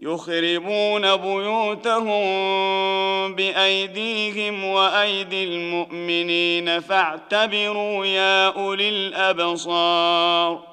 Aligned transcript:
يخربون 0.00 1.16
بيوتهم 1.16 2.14
بأيديهم 3.34 4.64
وأيدي 4.64 5.44
المؤمنين 5.44 6.80
فاعتبروا 6.80 8.06
يا 8.06 8.48
أولي 8.48 8.88
الأبصار. 8.88 10.68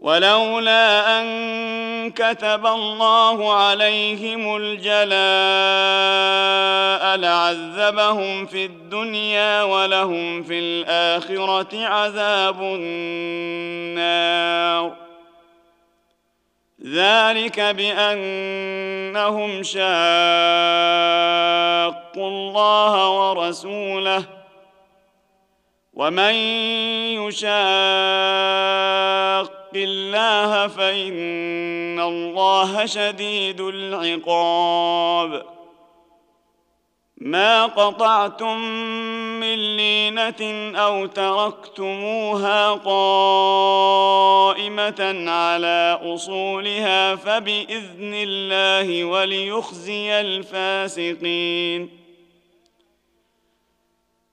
ولولا 0.00 1.20
أن 1.20 2.10
كتب 2.10 2.66
الله 2.66 3.52
عليهم 3.52 4.56
الجلاء 4.56 5.02
لعذبهم 7.16 8.46
في 8.46 8.64
الدنيا 8.64 9.62
ولهم 9.62 10.42
في 10.42 10.58
الآخرة 10.58 11.86
عذاب 11.86 12.62
النار. 12.62 13.62
ذلك 16.86 17.60
بأنهم 17.60 19.62
شاقوا 19.62 19.82
الله 22.28 23.10
ورسوله 23.10 24.24
ومن 25.94 26.34
يشاق 27.22 27.52
الله 29.74 30.68
فإن 30.68 32.00
الله 32.00 32.86
شديد 32.86 33.60
العقاب. 33.60 35.42
ما 37.16 37.66
قطعتم 37.66 38.58
من 39.40 39.76
لينة 39.76 40.72
أو 40.78 41.06
تركتموها 41.06 42.72
قائمه 42.72 44.01
على 45.28 45.98
أصولها 46.02 47.16
فبإذن 47.16 48.14
الله 48.14 49.04
وليخزي 49.04 50.20
الفاسقين. 50.20 52.01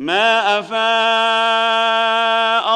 ما 0.00 0.58
افاء 0.58 0.80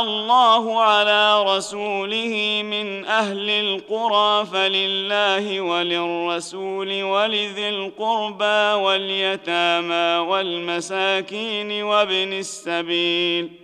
الله 0.02 0.80
على 0.80 1.42
رسوله 1.56 2.62
من 2.64 3.04
أهل 3.04 3.50
القرى 3.50 4.46
فلله 4.46 5.60
وللرسول 5.60 7.02
ولذي 7.02 7.68
القربى 7.68 8.82
واليتامى 8.84 10.28
والمساكين 10.28 11.82
وابن 11.82 12.32
السبيل 12.32 13.63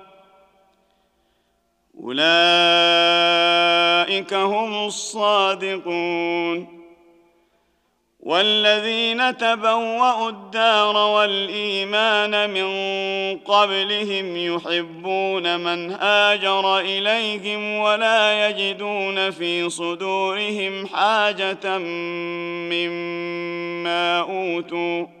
أولئك 2.03 2.21
هم 4.33 4.85
الصادقون. 4.85 6.81
والذين 8.19 9.37
تبوأوا 9.37 10.29
الدار 10.29 10.97
والإيمان 10.97 12.49
من 12.49 12.67
قبلهم 13.37 14.37
يحبون 14.37 15.59
من 15.59 15.91
هاجر 15.91 16.79
إليهم 16.79 17.79
ولا 17.79 18.49
يجدون 18.49 19.31
في 19.31 19.69
صدورهم 19.69 20.87
حاجة 20.87 21.77
مما 22.71 24.19
أوتوا. 24.19 25.20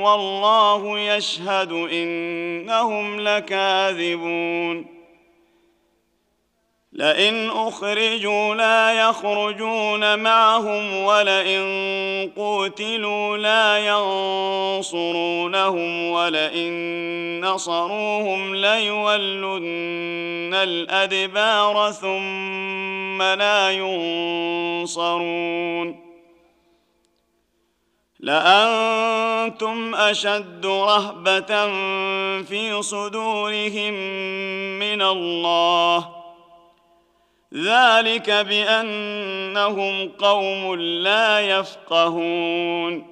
والله 0.00 0.98
يشهد 0.98 1.72
انهم 1.72 3.20
لكاذبون 3.20 5.02
لئن 6.92 7.50
اخرجوا 7.50 8.54
لا 8.54 8.92
يخرجون 8.92 10.18
معهم 10.18 11.04
ولئن 11.04 11.62
قوتلوا 12.36 13.36
لا 13.36 13.78
ينصرونهم 14.78 16.10
ولئن 16.10 17.40
نصروهم 17.44 18.54
ليولن 18.54 20.54
الادبار 20.54 21.92
ثم 21.92 23.01
لا 23.34 23.70
ينصرون 23.70 25.52
لأنتم 28.20 29.94
أشد 29.94 30.66
رهبة 30.66 31.66
في 32.42 32.82
صدورهم 32.82 33.94
من 34.78 35.02
الله. 35.02 36.08
ذلك 37.54 38.30
بأنهم 38.30 40.08
قوم 40.08 40.74
لا 40.74 41.40
يفقهون. 41.40 43.11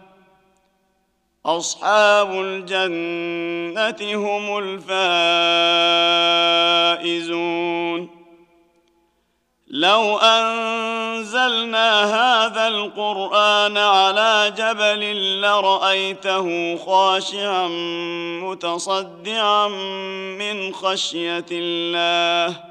أصحاب 1.45 2.31
الجنة 2.31 4.15
هم 4.15 4.57
الفائزون. 6.97 8.09
لو 9.67 10.17
أنزلنا 10.17 12.03
هذا 12.03 12.67
القرآن 12.67 13.77
على 13.77 14.53
جبل 14.57 15.41
لرأيته 15.41 16.77
خاشعا 16.77 17.67
متصدعا 18.43 19.67
من 20.37 20.73
خشية 20.73 21.45
الله. 21.51 22.70